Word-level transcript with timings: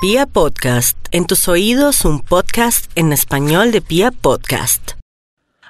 Pia 0.00 0.26
Podcast, 0.26 0.96
en 1.10 1.26
tus 1.26 1.48
oídos 1.48 2.04
un 2.04 2.20
podcast 2.20 2.88
en 2.94 3.12
español 3.12 3.72
de 3.72 3.80
Pia 3.80 4.12
Podcast. 4.12 4.92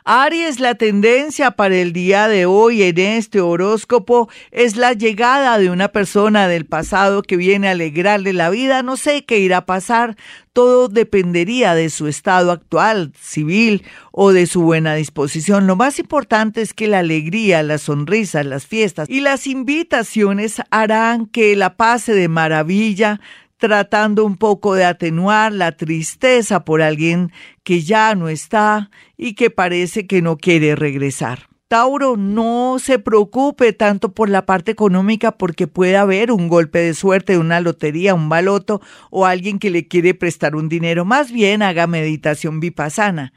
Aries, 0.05 0.61
la 0.61 0.75
tendencia 0.75 1.53
para 1.53 1.77
el 1.77 1.95
día 1.95 2.29
de 2.29 2.45
hoy 2.45 2.83
en 2.83 2.99
este 2.99 3.41
horóscopo 3.41 4.29
es 4.51 4.77
la 4.77 4.93
llegada 4.93 5.57
de 5.57 5.71
una 5.71 5.89
persona 5.89 6.47
del 6.47 6.67
pasado 6.67 7.23
que 7.23 7.39
viene 7.39 7.69
a 7.69 7.71
alegrarle 7.71 8.35
la 8.35 8.51
vida. 8.51 8.83
No 8.83 8.99
sé 8.99 9.25
qué 9.25 9.39
irá 9.39 9.59
a 9.59 9.67
pasar. 9.67 10.17
Todo 10.53 10.89
dependería 10.89 11.75
de 11.75 11.89
su 11.89 12.07
estado 12.07 12.53
actual, 12.53 13.13
civil 13.19 13.83
o 14.13 14.33
de 14.33 14.47
su 14.47 14.61
buena 14.61 14.95
disposición. 14.95 15.67
Lo 15.67 15.77
más 15.77 15.99
importante 15.99 16.61
es 16.61 16.75
que 16.75 16.87
la 16.87 16.99
alegría, 16.99 17.63
las 17.63 17.83
sonrisas, 17.83 18.45
las 18.45 18.67
fiestas 18.67 19.09
y 19.09 19.23
las 19.23 19.47
invitaciones 19.47 20.61
harán 20.71 21.25
que 21.25 21.57
la 21.57 21.77
pase 21.77 22.13
de 22.13 22.29
maravilla 22.29 23.21
tratando 23.59 24.25
un 24.25 24.37
poco 24.37 24.75
de 24.75 24.85
atenuar 24.85 25.53
la 25.53 25.73
tristeza 25.73 26.65
por 26.65 26.81
alguien 26.81 27.33
que 27.65 27.83
ya 27.83 28.15
no 28.15 28.29
está 28.29 28.91
y 29.17 29.35
que 29.35 29.51
parece 29.51 30.07
que 30.07 30.23
no 30.23 30.39
quiere 30.39 30.77
regresar. 30.77 31.49
Tauro, 31.67 32.17
no 32.17 32.79
se 32.79 32.99
preocupe 32.99 33.75
tanto 33.75 34.15
por 34.15 34.31
la 34.31 34.47
parte 34.47 34.71
económica 34.71 35.33
porque 35.33 35.67
puede 35.67 35.99
haber 35.99 36.33
un 36.33 36.49
golpe 36.49 36.79
de 36.79 36.95
suerte, 36.95 37.37
una 37.37 37.61
lotería, 37.61 38.15
un 38.15 38.31
baloto 38.31 38.81
o 39.11 39.27
alguien 39.27 39.59
que 39.59 39.69
le 39.69 39.87
quiere 39.87 40.15
prestar 40.15 40.57
un 40.57 40.71
dinero. 40.71 41.05
Más 41.05 41.31
bien 41.31 41.61
haga 41.61 41.87
meditación 41.87 42.61
vipassana. 42.61 43.35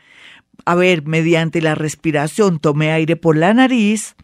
A 0.64 0.76
ver, 0.76 1.06
mediante 1.06 1.62
la 1.62 1.76
respiración, 1.76 2.60
tome 2.60 2.94
aire 2.94 3.18
por 3.18 3.36
la 3.36 3.54
nariz, 3.54 4.16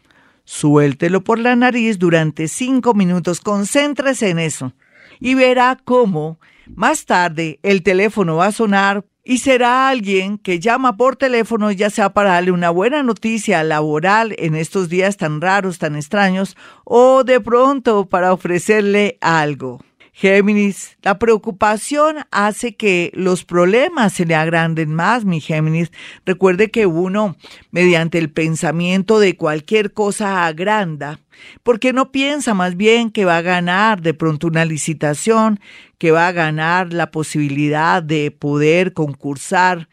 suéltelo 0.46 1.26
por 1.26 1.40
la 1.40 1.58
nariz 1.58 2.00
durante 2.00 2.48
cinco 2.48 2.94
minutos, 2.94 3.42
concéntrese 3.42 4.30
en 4.30 4.40
eso 4.40 4.74
y 5.20 5.34
verá 5.36 5.78
cómo 5.84 6.40
más 6.76 7.06
tarde 7.06 7.60
el 7.64 7.84
teléfono 7.84 8.38
va 8.38 8.48
a 8.48 8.52
sonar 8.52 9.06
y 9.24 9.40
será 9.40 9.90
alguien 9.90 10.38
que 10.38 10.60
llama 10.60 10.96
por 10.96 11.18
teléfono 11.18 11.70
ya 11.72 11.90
sea 11.90 12.14
para 12.14 12.34
darle 12.34 12.52
una 12.52 12.70
buena 12.70 13.04
noticia 13.04 13.62
laboral 13.64 14.34
en 14.38 14.56
estos 14.56 14.88
días 14.88 15.18
tan 15.18 15.42
raros, 15.42 15.80
tan 15.80 15.98
extraños, 15.98 16.56
o 16.86 17.26
de 17.26 17.42
pronto 17.42 18.08
para 18.08 18.32
ofrecerle 18.32 19.18
algo. 19.20 19.82
Géminis, 20.20 20.98
la 21.04 21.20
preocupación 21.20 22.26
hace 22.32 22.76
que 22.76 23.12
los 23.14 23.46
problemas 23.46 24.14
se 24.14 24.26
le 24.26 24.34
agranden 24.34 24.92
más, 24.92 25.26
mi 25.26 25.42
Géminis. 25.42 25.92
Recuerde 26.26 26.72
que 26.72 26.88
uno, 26.88 27.36
mediante 27.70 28.18
el 28.18 28.32
pensamiento 28.32 29.20
de 29.20 29.38
cualquier 29.38 29.94
cosa 29.94 30.48
agranda, 30.48 31.20
porque 31.62 31.94
no 31.94 32.12
piensa 32.12 32.56
más 32.56 32.76
bien 32.76 33.12
que 33.12 33.26
va 33.26 33.38
a 33.38 33.44
ganar 33.44 34.02
de 34.02 34.16
pronto 34.16 34.48
una 34.48 34.66
licitación, 34.66 35.60
que 36.00 36.10
va 36.10 36.30
a 36.30 36.32
ganar 36.32 36.94
la 36.94 37.12
posibilidad 37.12 38.02
de 38.02 38.32
poder 38.32 38.94
concursar 38.94 39.88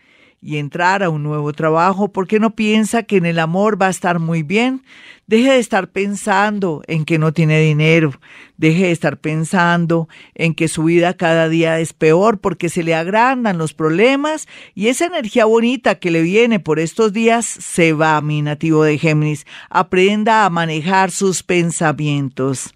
y 0.44 0.58
entrar 0.58 1.02
a 1.02 1.08
un 1.08 1.22
nuevo 1.22 1.54
trabajo, 1.54 2.12
porque 2.12 2.38
no 2.38 2.54
piensa 2.54 3.02
que 3.02 3.16
en 3.16 3.24
el 3.24 3.38
amor 3.38 3.80
va 3.80 3.86
a 3.86 3.90
estar 3.90 4.18
muy 4.18 4.42
bien. 4.42 4.82
Deje 5.26 5.52
de 5.52 5.58
estar 5.58 5.88
pensando 5.88 6.82
en 6.86 7.06
que 7.06 7.18
no 7.18 7.32
tiene 7.32 7.58
dinero, 7.60 8.12
deje 8.58 8.84
de 8.84 8.90
estar 8.90 9.16
pensando 9.16 10.06
en 10.34 10.54
que 10.54 10.68
su 10.68 10.84
vida 10.84 11.14
cada 11.14 11.48
día 11.48 11.80
es 11.80 11.94
peor 11.94 12.40
porque 12.40 12.68
se 12.68 12.82
le 12.82 12.94
agrandan 12.94 13.56
los 13.56 13.72
problemas 13.72 14.46
y 14.74 14.88
esa 14.88 15.06
energía 15.06 15.46
bonita 15.46 15.94
que 15.94 16.10
le 16.10 16.20
viene 16.20 16.60
por 16.60 16.78
estos 16.78 17.14
días 17.14 17.46
se 17.46 17.94
va, 17.94 18.20
mi 18.20 18.42
nativo 18.42 18.84
de 18.84 18.98
Géminis. 18.98 19.46
Aprenda 19.70 20.44
a 20.44 20.50
manejar 20.50 21.10
sus 21.10 21.42
pensamientos. 21.42 22.74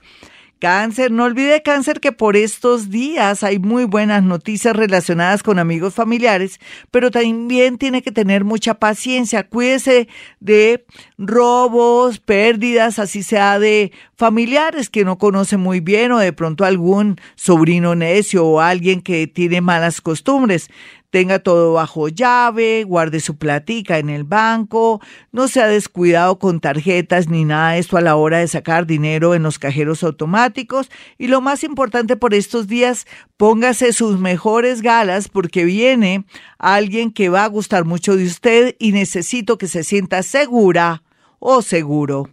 Cáncer, 0.58 1.12
no 1.12 1.24
olvide 1.24 1.62
cáncer 1.62 2.00
que 2.00 2.10
por 2.10 2.36
estos 2.36 2.90
días 2.90 3.44
hay 3.44 3.58
muy 3.58 3.84
buenas 3.84 4.22
noticias 4.24 4.74
relacionadas 4.74 5.42
con 5.42 5.58
amigos 5.58 5.94
familiares, 5.94 6.58
pero 6.90 7.10
también 7.10 7.78
tiene 7.78 8.02
que 8.02 8.10
tener 8.10 8.44
mucha 8.44 8.74
paciencia. 8.74 9.48
Cuídese 9.48 10.08
de 10.40 10.84
robos, 11.16 12.18
pérdidas, 12.18 12.98
así 12.98 13.22
sea 13.22 13.58
de 13.58 13.92
familiares 14.16 14.91
que 14.91 15.04
no 15.04 15.16
conoce 15.16 15.56
muy 15.56 15.78
bien 15.78 16.10
o 16.10 16.18
de 16.18 16.32
pronto 16.32 16.64
algún 16.64 17.20
sobrino 17.36 17.94
necio 17.94 18.44
o 18.44 18.60
alguien 18.60 19.00
que 19.00 19.28
tiene 19.28 19.60
malas 19.60 20.00
costumbres 20.00 20.70
tenga 21.10 21.38
todo 21.38 21.72
bajo 21.74 22.08
llave, 22.08 22.84
guarde 22.84 23.20
su 23.20 23.36
platica 23.36 23.98
en 23.98 24.10
el 24.10 24.24
banco, 24.24 25.00
no 25.32 25.48
se 25.48 25.62
ha 25.62 25.66
descuidado 25.66 26.38
con 26.38 26.60
tarjetas 26.60 27.28
ni 27.28 27.44
nada 27.44 27.72
de 27.72 27.78
esto 27.78 27.96
a 27.96 28.00
la 28.00 28.16
hora 28.16 28.38
de 28.38 28.48
sacar 28.48 28.86
dinero 28.86 29.34
en 29.34 29.42
los 29.42 29.58
cajeros 29.58 30.02
automáticos 30.02 30.91
y 31.16 31.28
lo 31.28 31.41
más 31.41 31.64
importante 31.64 32.16
por 32.16 32.34
estos 32.34 32.66
días, 32.68 33.06
póngase 33.36 33.92
sus 33.92 34.18
mejores 34.20 34.82
galas 34.82 35.28
porque 35.28 35.64
viene 35.64 36.24
alguien 36.58 37.10
que 37.10 37.28
va 37.28 37.44
a 37.44 37.48
gustar 37.48 37.84
mucho 37.84 38.16
de 38.16 38.26
usted 38.26 38.76
y 38.78 38.92
necesito 38.92 39.56
que 39.56 39.68
se 39.68 39.84
sienta 39.84 40.22
segura 40.22 41.02
o 41.38 41.62
seguro. 41.62 42.28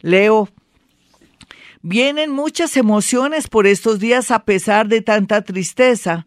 Leo, 0.00 0.48
Vienen 1.84 2.30
muchas 2.30 2.76
emociones 2.76 3.48
por 3.48 3.66
estos 3.66 3.98
días 3.98 4.30
a 4.30 4.44
pesar 4.44 4.86
de 4.86 5.02
tanta 5.02 5.42
tristeza 5.42 6.26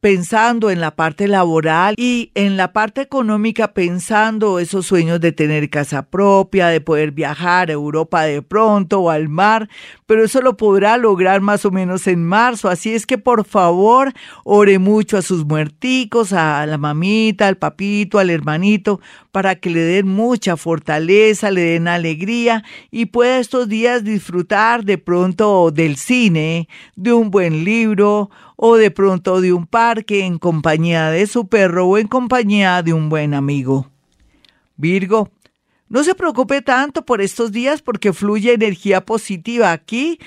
pensando 0.00 0.70
en 0.70 0.80
la 0.80 0.94
parte 0.94 1.26
laboral 1.26 1.94
y 1.98 2.30
en 2.34 2.56
la 2.56 2.72
parte 2.72 3.00
económica 3.00 3.74
pensando 3.74 4.60
esos 4.60 4.86
sueños 4.86 5.20
de 5.20 5.32
tener 5.32 5.70
casa 5.70 6.02
propia, 6.02 6.68
de 6.68 6.80
poder 6.80 7.10
viajar 7.10 7.68
a 7.68 7.72
Europa 7.72 8.22
de 8.22 8.40
pronto 8.42 9.00
o 9.00 9.10
al 9.10 9.28
mar, 9.28 9.68
pero 10.06 10.24
eso 10.24 10.40
lo 10.40 10.56
podrá 10.56 10.96
lograr 10.98 11.40
más 11.40 11.64
o 11.64 11.72
menos 11.72 12.06
en 12.06 12.24
marzo, 12.24 12.68
así 12.68 12.94
es 12.94 13.06
que 13.06 13.18
por 13.18 13.44
favor 13.44 14.12
ore 14.44 14.78
mucho 14.78 15.16
a 15.16 15.22
sus 15.22 15.44
muerticos, 15.44 16.32
a 16.32 16.64
la 16.66 16.78
mamita, 16.78 17.48
al 17.48 17.56
papito, 17.56 18.20
al 18.20 18.30
hermanito, 18.30 19.00
para 19.32 19.56
que 19.56 19.70
le 19.70 19.80
den 19.80 20.06
mucha 20.06 20.56
fortaleza, 20.56 21.50
le 21.50 21.62
den 21.62 21.88
alegría 21.88 22.62
y 22.90 23.06
pueda 23.06 23.38
estos 23.38 23.68
días 23.68 24.04
disfrutar 24.04 24.84
de 24.84 24.98
pronto 24.98 25.72
del 25.72 25.96
cine, 25.96 26.68
de 26.94 27.12
un 27.12 27.30
buen 27.30 27.64
libro 27.64 28.30
o 28.60 28.74
de 28.74 28.90
pronto 28.90 29.40
de 29.40 29.52
un 29.52 29.66
parque 29.66 30.24
en 30.24 30.36
compañía 30.36 31.10
de 31.10 31.28
su 31.28 31.46
perro 31.46 31.86
o 31.86 31.96
en 31.96 32.08
compañía 32.08 32.82
de 32.82 32.92
un 32.92 33.08
buen 33.08 33.32
amigo. 33.32 33.88
Virgo, 34.76 35.30
no 35.88 36.02
se 36.02 36.16
preocupe 36.16 36.60
tanto 36.60 37.04
por 37.04 37.20
estos 37.20 37.52
días 37.52 37.82
porque 37.82 38.12
fluye 38.12 38.52
energía 38.52 39.06
positiva 39.06 39.70
aquí, 39.70 40.18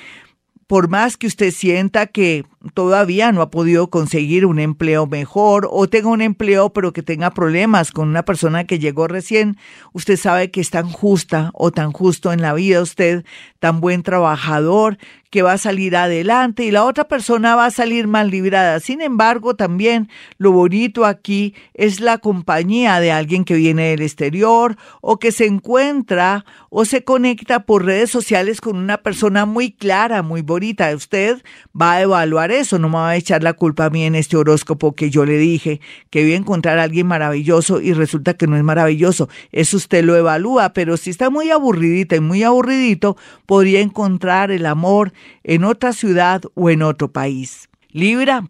por 0.66 0.88
más 0.88 1.18
que 1.18 1.28
usted 1.28 1.52
sienta 1.52 2.08
que 2.08 2.46
todavía 2.74 3.32
no 3.32 3.42
ha 3.42 3.50
podido 3.50 3.90
conseguir 3.90 4.46
un 4.46 4.60
empleo 4.60 5.08
mejor 5.08 5.68
o 5.72 5.88
tenga 5.88 6.10
un 6.10 6.22
empleo 6.22 6.72
pero 6.72 6.94
que 6.94 7.04
tenga 7.04 7.32
problemas 7.32 7.92
con 7.92 8.08
una 8.08 8.24
persona 8.24 8.66
que 8.66 8.80
llegó 8.80 9.08
recién, 9.08 9.58
usted 9.94 10.18
sabe 10.18 10.52
que 10.52 10.62
es 10.62 10.70
tan 10.70 10.90
justa 10.90 11.52
o 11.54 11.72
tan 11.72 11.92
justo 11.92 12.32
en 12.32 12.42
la 12.42 12.54
vida 12.54 12.82
usted, 12.82 13.26
tan 13.60 13.82
buen 13.82 14.04
trabajador, 14.04 14.98
que 15.32 15.42
va 15.42 15.54
a 15.54 15.58
salir 15.58 15.96
adelante 15.96 16.66
y 16.66 16.72
la 16.72 16.84
otra 16.84 17.08
persona 17.08 17.56
va 17.56 17.66
a 17.66 17.72
salir 17.72 18.06
mal 18.06 18.30
librada. 18.30 18.82
Sin 18.82 19.02
embargo, 19.02 19.56
también 19.56 20.10
lo 20.38 20.52
bonito 20.52 21.06
aquí 21.06 21.56
es 21.74 22.02
la 22.02 22.18
compañía 22.18 23.00
de 23.00 23.14
alguien 23.14 23.46
que 23.46 23.56
viene 23.56 23.92
del 23.92 24.02
exterior 24.02 24.76
o 25.00 25.20
que 25.20 25.32
se 25.32 25.46
encuentra 25.46 26.44
o 26.70 26.84
se 26.84 27.06
conecta 27.06 27.66
por 27.66 27.86
redes 27.86 28.12
sociales 28.12 28.60
con 28.60 28.76
una 28.76 28.98
persona 28.98 29.46
muy 29.46 29.72
clara, 29.72 30.22
muy 30.22 30.42
bonita. 30.42 30.94
Usted 30.94 31.42
va 31.80 31.94
a 31.94 32.02
evaluar 32.02 32.51
eso, 32.52 32.80
no 32.80 32.90
me 32.90 32.96
va 32.96 33.10
a 33.10 33.16
echar 33.16 33.44
la 33.44 33.54
culpa 33.54 33.86
a 33.86 33.90
mí 33.90 34.04
en 34.04 34.16
este 34.16 34.38
horóscopo 34.38 34.94
que 34.94 35.10
yo 35.10 35.26
le 35.26 35.38
dije 35.38 35.82
que 36.10 36.24
voy 36.24 36.34
a 36.34 36.38
encontrar 36.38 36.80
a 36.80 36.84
alguien 36.84 37.08
maravilloso 37.08 37.82
y 37.82 37.94
resulta 37.94 38.34
que 38.34 38.48
no 38.48 38.58
es 38.58 38.64
maravilloso. 38.64 39.30
Eso 39.52 39.78
usted 39.78 40.04
lo 40.04 40.16
evalúa, 40.16 40.74
pero 40.74 40.98
si 40.98 41.10
está 41.10 41.30
muy 41.30 41.52
aburridita 41.52 42.16
y 42.16 42.20
muy 42.20 42.44
aburridito, 42.44 43.18
podría 43.46 43.82
encontrar 43.82 44.52
el 44.52 44.66
amor 44.66 45.14
en 45.44 45.64
otra 45.64 45.94
ciudad 45.94 46.42
o 46.54 46.70
en 46.70 46.82
otro 46.82 47.12
país. 47.12 47.70
Libra, 47.92 48.46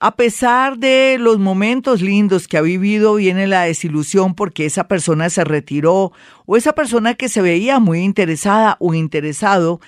a 0.00 0.16
pesar 0.16 0.76
de 0.76 1.16
los 1.18 1.38
momentos 1.38 2.02
lindos 2.02 2.48
que 2.48 2.58
ha 2.58 2.60
vivido, 2.60 3.14
viene 3.14 3.46
la 3.46 3.62
desilusión 3.62 4.34
porque 4.34 4.66
esa 4.66 4.86
persona 4.86 5.30
se 5.30 5.44
retiró 5.44 6.12
o 6.44 6.56
esa 6.56 6.74
persona 6.74 7.14
que 7.14 7.30
se 7.30 7.40
veía 7.40 7.78
muy 7.78 8.00
interesada 8.00 8.76
o 8.80 8.92
interesado 8.92 9.80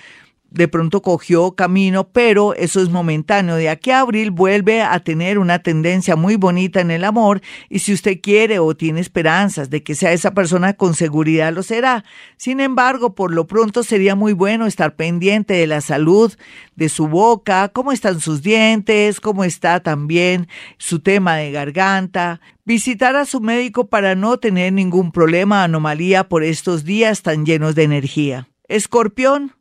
de 0.57 0.67
pronto 0.67 1.01
cogió 1.01 1.51
camino, 1.51 2.09
pero 2.09 2.55
eso 2.55 2.81
es 2.81 2.89
momentáneo. 2.89 3.55
De 3.55 3.69
aquí 3.69 3.91
a 3.91 3.99
abril 3.99 4.31
vuelve 4.31 4.81
a 4.81 4.99
tener 4.99 5.37
una 5.37 5.59
tendencia 5.59 6.15
muy 6.15 6.35
bonita 6.35 6.81
en 6.81 6.89
el 6.89 7.03
amor 7.03 7.41
y 7.69 7.79
si 7.79 7.93
usted 7.93 8.19
quiere 8.21 8.57
o 8.57 8.75
tiene 8.75 8.99
esperanzas 8.99 9.69
de 9.69 9.83
que 9.83 9.93
sea 9.93 10.13
esa 10.13 10.33
persona, 10.33 10.73
con 10.73 10.95
seguridad 10.95 11.53
lo 11.53 11.61
será. 11.61 12.03
Sin 12.37 12.59
embargo, 12.59 13.13
por 13.13 13.31
lo 13.31 13.45
pronto 13.45 13.83
sería 13.83 14.15
muy 14.15 14.33
bueno 14.33 14.65
estar 14.65 14.95
pendiente 14.95 15.53
de 15.53 15.67
la 15.67 15.81
salud 15.81 16.33
de 16.75 16.89
su 16.89 17.07
boca, 17.07 17.69
cómo 17.69 17.91
están 17.91 18.19
sus 18.19 18.41
dientes, 18.41 19.19
cómo 19.19 19.43
está 19.43 19.79
también 19.81 20.47
su 20.77 20.99
tema 20.99 21.35
de 21.35 21.51
garganta, 21.51 22.41
visitar 22.65 23.15
a 23.15 23.25
su 23.25 23.41
médico 23.41 23.87
para 23.87 24.15
no 24.15 24.37
tener 24.37 24.73
ningún 24.73 25.11
problema, 25.11 25.63
anomalía 25.63 26.27
por 26.27 26.43
estos 26.43 26.83
días 26.83 27.21
tan 27.21 27.45
llenos 27.45 27.75
de 27.75 27.83
energía. 27.83 28.47
Escorpión, 28.67 29.53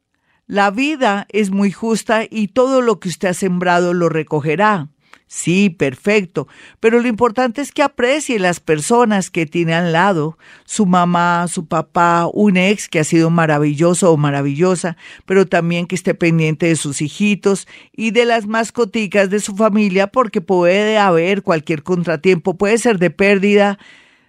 la 0.46 0.70
vida 0.70 1.26
es 1.31 1.50
muy 1.50 1.72
justa 1.72 2.22
y 2.28 2.48
todo 2.48 2.81
lo 2.81 3.00
que 3.00 3.08
usted 3.08 3.28
ha 3.28 3.34
sembrado 3.34 3.94
lo 3.94 4.08
recogerá. 4.08 4.88
Sí, 5.28 5.70
perfecto. 5.70 6.46
Pero 6.78 7.00
lo 7.00 7.08
importante 7.08 7.60
es 7.60 7.72
que 7.72 7.82
aprecie 7.82 8.38
las 8.38 8.60
personas 8.60 9.28
que 9.28 9.44
tiene 9.44 9.75
al 9.75 9.93
lado, 9.93 10.38
su 10.64 10.87
mamá, 10.87 11.48
su 11.48 11.66
papá, 11.66 12.28
un 12.32 12.56
ex 12.56 12.88
que 12.88 13.00
ha 13.00 13.04
sido 13.04 13.28
maravilloso 13.28 14.12
o 14.12 14.16
maravillosa, 14.16 14.96
pero 15.25 15.44
también 15.46 15.87
que 15.87 15.96
esté 15.96 16.14
pendiente 16.14 16.66
de 16.66 16.76
sus 16.76 17.02
hijitos 17.02 17.66
y 17.92 18.12
de 18.12 18.25
las 18.25 18.46
mascoticas 18.46 19.28
de 19.28 19.40
su 19.40 19.56
familia 19.56 20.06
porque 20.06 20.40
puede 20.40 20.96
haber 20.96 21.42
cualquier 21.42 21.82
contratiempo, 21.82 22.56
puede 22.56 22.78
ser 22.78 23.00
de 23.00 23.10
pérdida, 23.10 23.81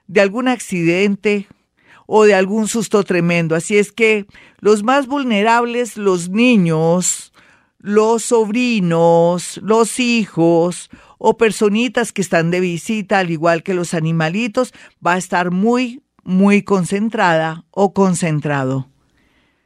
de 0.07 0.21
algún 0.21 0.47
accidente 0.47 1.47
o 2.07 2.23
de 2.23 2.33
algún 2.33 2.67
susto 2.67 3.03
tremendo. 3.03 3.55
Así 3.55 3.77
es 3.77 3.91
que 3.91 4.25
los 4.59 4.83
más 4.83 5.07
vulnerables, 5.07 5.97
los 5.97 6.29
niños, 6.29 7.33
los 7.79 8.23
sobrinos, 8.23 9.59
los 9.63 9.99
hijos 9.99 10.89
o 11.17 11.37
personitas 11.37 12.11
que 12.11 12.21
están 12.21 12.51
de 12.51 12.59
visita, 12.59 13.19
al 13.19 13.31
igual 13.31 13.63
que 13.63 13.73
los 13.73 13.93
animalitos, 13.93 14.73
va 15.05 15.13
a 15.13 15.17
estar 15.17 15.51
muy, 15.51 16.01
muy 16.23 16.63
concentrada 16.63 17.65
o 17.71 17.93
concentrado. 17.93 18.89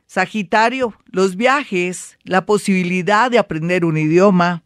Sagitario, 0.07 0.93
los 1.05 1.37
viajes, 1.37 2.17
la 2.23 2.45
posibilidad 2.45 3.31
de 3.31 3.39
aprender 3.39 3.85
un 3.85 3.97
idioma, 3.97 4.63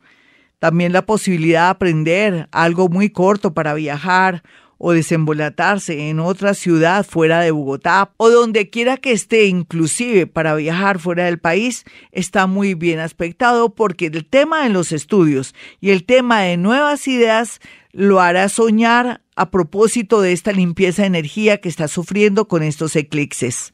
también 0.58 0.92
la 0.92 1.06
posibilidad 1.06 1.66
de 1.66 1.70
aprender 1.70 2.50
algo 2.52 2.90
muy 2.90 3.10
corto 3.12 3.54
para 3.54 3.76
viajar 3.76 4.42
o 4.78 4.92
desembolatarse 4.92 6.10
en 6.10 6.20
otra 6.20 6.54
ciudad 6.54 7.06
fuera 7.06 7.40
de 7.42 7.52
Bogotá 7.52 8.12
o 8.18 8.30
donde 8.30 8.70
quiera 8.70 8.98
que 8.98 9.12
esté, 9.12 9.46
inclusive 9.46 10.28
para 10.28 10.56
viajar 10.56 11.00
fuera 11.00 11.26
del 11.26 11.40
país, 11.40 11.86
está 12.12 12.48
muy 12.48 12.74
bien 12.74 13.00
aspectado 13.00 13.74
porque 13.74 14.08
el 14.08 14.26
tema 14.26 14.64
de 14.64 14.70
los 14.70 14.92
estudios 14.92 15.56
y 15.80 15.92
el 15.92 16.06
tema 16.06 16.42
de 16.42 16.58
nuevas 16.58 17.08
ideas 17.08 17.60
lo 17.92 18.20
hará 18.20 18.50
soñar 18.50 19.22
a 19.36 19.52
propósito 19.52 20.22
de 20.22 20.34
esta 20.34 20.52
limpieza 20.52 21.04
de 21.04 21.08
energía 21.08 21.60
que 21.60 21.70
está 21.70 21.88
sufriendo 21.88 22.48
con 22.48 22.64
estos 22.64 22.96
eclipses. 22.96 23.74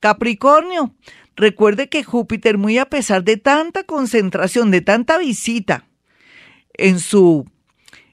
Capricornio, 0.00 0.94
recuerde 1.36 1.88
que 1.88 2.04
Júpiter, 2.04 2.58
muy 2.58 2.78
a 2.78 2.86
pesar 2.86 3.24
de 3.24 3.36
tanta 3.36 3.84
concentración, 3.84 4.70
de 4.70 4.80
tanta 4.80 5.18
visita 5.18 5.86
en 6.74 6.98
su 6.98 7.46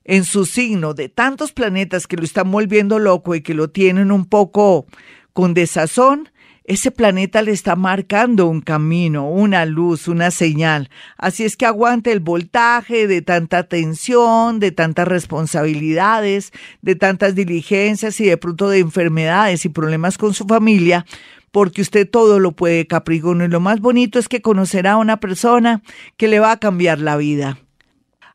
en 0.10 0.24
su 0.24 0.48
signo 0.48 0.96
de 0.96 1.08
tantos 1.08 1.52
planetas 1.52 2.08
que 2.08 2.18
lo 2.18 2.24
están 2.24 2.50
volviendo 2.50 2.98
loco 2.98 3.36
y 3.36 3.42
que 3.42 3.54
lo 3.54 3.70
tienen 3.70 4.12
un 4.12 4.26
poco 4.26 4.88
con 5.34 5.54
desazón, 5.54 6.30
ese 6.64 6.90
planeta 6.90 7.44
le 7.44 7.52
está 7.52 7.76
marcando 7.76 8.48
un 8.48 8.62
camino, 8.62 9.30
una 9.30 9.68
luz, 9.68 10.08
una 10.08 10.32
señal. 10.32 10.90
Así 11.16 11.44
es 11.44 11.56
que 11.56 11.68
aguante 11.68 12.12
el 12.12 12.22
voltaje 12.22 13.06
de 13.06 13.22
tanta 13.22 13.68
tensión, 13.68 14.60
de 14.60 14.72
tantas 14.72 15.08
responsabilidades, 15.08 16.54
de 16.82 16.96
tantas 16.96 17.36
diligencias 17.36 18.20
y 18.20 18.26
de 18.26 18.38
pronto 18.38 18.68
de 18.68 18.80
enfermedades 18.80 19.64
y 19.66 19.70
problemas 19.70 20.18
con 20.18 20.34
su 20.34 20.46
familia, 20.46 21.06
porque 21.52 21.84
usted 21.84 22.10
todo 22.10 22.40
lo 22.40 22.54
puede, 22.54 22.88
Capricornio. 22.88 23.46
Y 23.46 23.50
lo 23.50 23.60
más 23.60 23.80
bonito 23.80 24.18
es 24.18 24.28
que 24.28 24.42
conocerá 24.42 24.94
a 24.94 24.98
una 24.98 25.20
persona 25.20 25.84
que 26.18 26.28
le 26.28 26.40
va 26.40 26.54
a 26.54 26.60
cambiar 26.60 26.98
la 26.98 27.16
vida. 27.16 27.60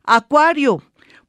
Acuario, 0.05 0.81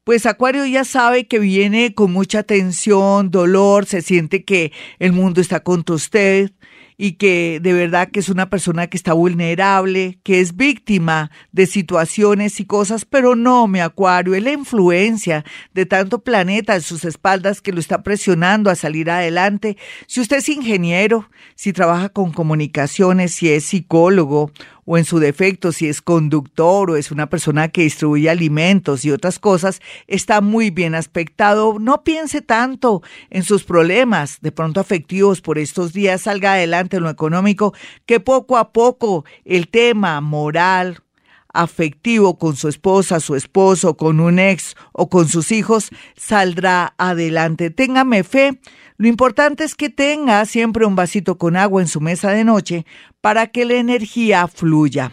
pues 0.07 0.25
Acuario 0.25 0.65
ya 0.65 0.85
sabe 0.85 1.27
que 1.27 1.37
viene 1.37 1.93
con 1.93 2.13
mucha 2.13 2.41
tensión, 2.41 3.29
dolor, 3.29 3.85
se 3.85 4.01
siente 4.01 4.45
que 4.45 4.71
el 4.99 5.11
mundo 5.11 5.41
está 5.41 5.59
contra 5.59 5.95
usted 5.95 6.51
y 6.95 7.13
que 7.13 7.59
de 7.61 7.73
verdad 7.73 8.09
que 8.09 8.21
es 8.21 8.29
una 8.29 8.49
persona 8.49 8.87
que 8.87 8.95
está 8.95 9.11
vulnerable, 9.11 10.17
que 10.23 10.39
es 10.39 10.55
víctima 10.55 11.29
de 11.51 11.65
situaciones 11.65 12.61
y 12.61 12.65
cosas, 12.65 13.03
pero 13.03 13.35
no, 13.35 13.67
mi 13.67 13.81
Acuario, 13.81 14.33
es 14.33 14.43
la 14.43 14.53
influencia 14.53 15.43
de 15.73 15.85
tanto 15.85 16.19
planeta 16.19 16.75
en 16.75 16.81
sus 16.81 17.03
espaldas 17.03 17.59
que 17.59 17.73
lo 17.73 17.81
está 17.81 18.01
presionando 18.01 18.69
a 18.69 18.75
salir 18.75 19.11
adelante. 19.11 19.75
Si 20.07 20.21
usted 20.21 20.37
es 20.37 20.47
ingeniero, 20.47 21.29
si 21.55 21.73
trabaja 21.73 22.07
con 22.07 22.31
comunicaciones, 22.31 23.35
si 23.35 23.51
es 23.51 23.65
psicólogo 23.65 24.53
o 24.89 24.97
en 24.97 25.03
su 25.03 25.19
defecto, 25.19 25.73
si 25.73 25.87
es 25.89 26.01
conductor 26.01 26.89
o 26.89 26.95
es 26.95 27.11
una 27.11 27.29
persona 27.29 27.67
que 27.67 27.83
distribuye 27.83 28.29
alimentos 28.29 29.03
y 29.03 29.11
otras 29.11 29.37
cosas, 29.37 29.81
está 30.07 30.39
muy 30.39 30.69
bien 30.69 30.95
aspectado. 30.95 31.75
No 31.77 32.05
piense 32.05 32.41
tanto 32.41 33.03
en 33.29 33.43
sus 33.43 33.65
problemas, 33.65 34.39
de 34.39 34.53
pronto 34.53 34.79
afectivos 34.79 35.41
por 35.41 35.59
estos 35.59 35.91
días, 35.91 36.21
salga 36.21 36.53
adelante 36.53 36.97
en 36.97 37.03
lo 37.03 37.09
económico, 37.09 37.73
que 38.05 38.21
poco 38.21 38.57
a 38.57 38.71
poco 38.71 39.25
el 39.43 39.67
tema 39.67 40.21
moral, 40.21 41.03
afectivo 41.49 42.37
con 42.37 42.55
su 42.55 42.69
esposa, 42.69 43.19
su 43.19 43.35
esposo, 43.35 43.97
con 43.97 44.21
un 44.21 44.39
ex 44.39 44.75
o 44.93 45.09
con 45.09 45.27
sus 45.27 45.51
hijos, 45.51 45.89
saldrá 46.15 46.93
adelante. 46.97 47.71
Téngame 47.71 48.23
fe 48.23 48.59
lo 48.97 49.07
importante 49.07 49.63
es 49.63 49.75
que 49.75 49.89
tenga 49.89 50.43
siempre 50.45 50.85
un 50.85 50.95
vasito 50.95 51.37
con 51.37 51.55
agua 51.55 51.81
en 51.81 51.87
su 51.87 52.01
mesa 52.01 52.31
de 52.31 52.43
noche 52.43 52.85
para 53.21 53.47
que 53.47 53.63
la 53.63 53.75
energía 53.75 54.47
fluya. 54.47 55.11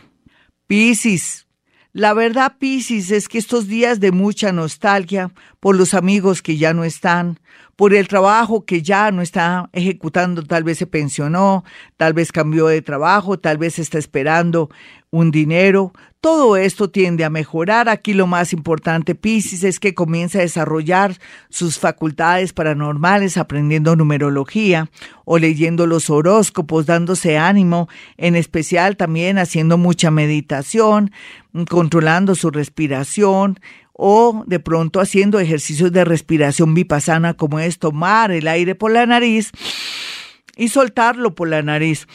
Piscis. 0.66 1.46
La 1.92 2.14
verdad, 2.14 2.56
Piscis, 2.58 3.10
es 3.10 3.28
que 3.28 3.38
estos 3.38 3.68
días 3.68 4.00
de 4.00 4.10
mucha 4.10 4.52
nostalgia 4.52 5.32
por 5.60 5.76
los 5.76 5.94
amigos 5.94 6.42
que 6.42 6.56
ya 6.56 6.72
no 6.72 6.82
están, 6.82 7.38
por 7.76 7.94
el 7.94 8.08
trabajo 8.08 8.64
que 8.64 8.82
ya 8.82 9.10
no 9.10 9.22
está 9.22 9.68
ejecutando, 9.72 10.42
tal 10.44 10.64
vez 10.64 10.78
se 10.78 10.86
pensionó, 10.86 11.64
tal 11.96 12.12
vez 12.12 12.32
cambió 12.32 12.66
de 12.66 12.82
trabajo, 12.82 13.38
tal 13.38 13.58
vez 13.58 13.78
está 13.78 13.98
esperando 13.98 14.70
un 15.10 15.30
dinero, 15.30 15.92
todo 16.20 16.56
esto 16.56 16.90
tiende 16.90 17.24
a 17.24 17.30
mejorar. 17.30 17.88
Aquí 17.88 18.14
lo 18.14 18.26
más 18.26 18.52
importante, 18.52 19.14
Pisces, 19.14 19.62
es 19.62 19.78
que 19.78 19.94
comienza 19.94 20.38
a 20.38 20.42
desarrollar 20.42 21.18
sus 21.50 21.78
facultades 21.78 22.52
paranormales 22.52 23.36
aprendiendo 23.36 23.94
numerología 23.94 24.90
o 25.24 25.38
leyendo 25.38 25.86
los 25.86 26.10
horóscopos, 26.10 26.86
dándose 26.86 27.38
ánimo, 27.38 27.88
en 28.16 28.34
especial 28.36 28.96
también 28.96 29.38
haciendo 29.38 29.78
mucha 29.78 30.10
meditación, 30.10 31.12
controlando 31.68 32.34
su 32.34 32.50
respiración, 32.50 33.60
o 33.94 34.44
de 34.46 34.60
pronto 34.60 35.00
haciendo 35.00 35.38
ejercicios 35.38 35.92
de 35.92 36.04
respiración 36.04 36.74
vipassana 36.74 37.34
como 37.34 37.60
es 37.60 37.78
tomar 37.78 38.32
el 38.32 38.48
aire 38.48 38.74
por 38.74 38.92
la 38.92 39.06
nariz 39.06 39.52
y 40.56 40.68
soltarlo 40.68 41.34
por 41.34 41.48
la 41.48 41.62
nariz. 41.62 42.06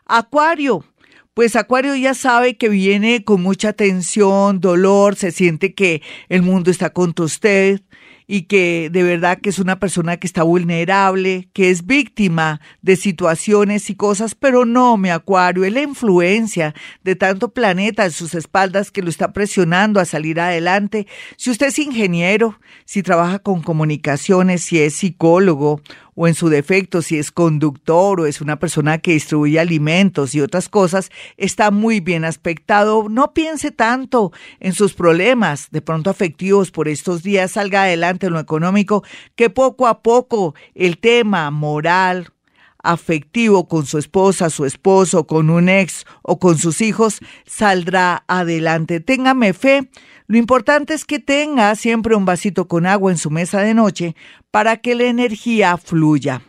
Acuario. 0.08 0.84
Pues 1.34 1.56
Acuario 1.56 1.96
ya 1.96 2.16
sabe 2.16 2.58
que 2.58 2.70
viene 2.70 3.24
con 3.24 3.42
mucha 3.44 3.74
tensión, 3.74 4.60
dolor, 4.60 5.16
se 5.16 5.32
siente 5.32 5.76
que 5.76 6.02
el 6.30 6.42
mundo 6.42 6.72
está 6.72 6.90
contra 6.90 7.26
usted 7.26 7.82
y 8.26 8.44
que 8.44 8.90
de 8.92 9.04
verdad 9.04 9.40
que 9.40 9.50
es 9.50 9.60
una 9.60 9.80
persona 9.80 10.18
que 10.18 10.28
está 10.28 10.44
vulnerable, 10.44 11.50
que 11.54 11.70
es 11.70 11.86
víctima 11.86 12.60
de 12.82 12.98
situaciones 12.98 13.90
y 13.90 13.96
cosas, 13.96 14.36
pero 14.36 14.66
no, 14.66 14.98
mi 14.98 15.10
Acuario, 15.10 15.64
es 15.64 15.72
la 15.72 15.82
influencia 15.82 16.74
de 17.04 17.16
tanto 17.16 17.54
planeta 17.54 18.04
en 18.04 18.12
sus 18.12 18.34
espaldas 18.34 18.92
que 18.92 19.02
lo 19.02 19.10
está 19.10 19.32
presionando 19.32 20.00
a 20.00 20.06
salir 20.06 20.40
adelante. 20.42 21.08
Si 21.38 21.50
usted 21.50 21.68
es 21.68 21.80
ingeniero, 21.80 22.60
si 22.84 23.02
trabaja 23.02 23.40
con 23.40 23.62
comunicaciones, 23.62 24.64
si 24.64 24.80
es 24.80 24.96
psicólogo 24.96 25.82
o 26.20 26.28
en 26.28 26.34
su 26.34 26.50
defecto, 26.50 27.04
si 27.04 27.20
es 27.20 27.32
conductor 27.32 28.20
o 28.20 28.26
es 28.26 28.42
una 28.42 28.58
persona 28.58 28.98
que 28.98 29.12
distribuye 29.14 29.60
alimentos 29.60 30.34
y 30.34 30.42
otras 30.42 30.68
cosas, 30.68 31.12
está 31.38 31.70
muy 31.70 32.00
bien 32.00 32.26
aspectado. 32.26 33.06
No 33.08 33.36
piense 33.36 33.70
tanto 33.70 34.32
en 34.60 34.74
sus 34.74 34.96
problemas, 34.96 35.68
de 35.70 35.84
pronto 35.84 36.10
afectivos 36.10 36.72
por 36.72 36.88
estos 36.88 37.22
días, 37.22 37.52
salga 37.52 37.84
adelante 37.84 38.26
en 38.26 38.34
lo 38.34 38.40
económico, 38.40 39.04
que 39.36 39.52
poco 39.52 39.86
a 39.86 40.02
poco 40.02 40.56
el 40.74 40.98
tema 40.98 41.52
moral, 41.52 42.34
afectivo 42.84 43.68
con 43.68 43.86
su 43.86 43.98
esposa, 43.98 44.50
su 44.50 44.66
esposo, 44.66 45.28
con 45.28 45.50
un 45.50 45.70
ex 45.70 46.06
o 46.22 46.40
con 46.40 46.58
sus 46.58 46.82
hijos, 46.82 47.20
saldrá 47.46 48.24
adelante. 48.28 49.00
Téngame 49.00 49.54
fe. 49.54 49.90
Lo 50.28 50.38
importante 50.38 50.94
es 50.94 51.06
que 51.06 51.20
tenga 51.20 51.76
siempre 51.76 52.16
un 52.16 52.26
vasito 52.26 52.68
con 52.68 52.86
agua 52.86 53.12
en 53.12 53.18
su 53.18 53.30
mesa 53.30 53.62
de 53.62 53.74
noche 53.74 54.16
para 54.52 54.78
que 54.78 54.96
la 54.96 55.06
energía 55.06 55.78
fluya. 55.78 56.42